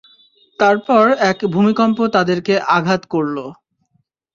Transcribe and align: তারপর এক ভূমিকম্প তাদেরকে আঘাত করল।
তারপর 0.59 1.03
এক 1.29 1.37
ভূমিকম্প 1.53 1.97
তাদেরকে 2.15 2.53
আঘাত 2.77 3.01
করল। 3.13 3.37